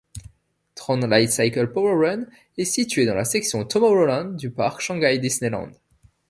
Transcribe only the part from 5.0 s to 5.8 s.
Disneyland.